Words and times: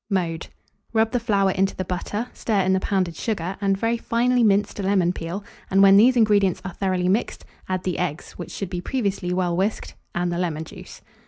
Mode. 0.09 0.47
Rub 0.93 1.11
the 1.11 1.19
flour 1.19 1.51
into 1.51 1.75
the 1.75 1.85
butter; 1.85 2.27
stir 2.33 2.61
in 2.61 2.73
the 2.73 2.79
pounded 2.79 3.15
sugar 3.15 3.55
and 3.61 3.77
very 3.77 3.97
finely 3.97 4.43
minced 4.43 4.79
lemon 4.79 5.13
peel, 5.13 5.43
and 5.69 5.83
when 5.83 5.95
these 5.95 6.17
ingredients 6.17 6.59
are 6.65 6.73
thoroughly 6.73 7.07
mixed, 7.07 7.45
add 7.69 7.83
the 7.83 7.99
eggs, 7.99 8.31
which 8.31 8.49
should 8.49 8.71
be 8.71 8.81
previously 8.81 9.31
well 9.31 9.55
whisked, 9.55 9.93
and 10.15 10.31
the 10.31 10.39
lemon 10.39 10.63
juice. 10.63 11.03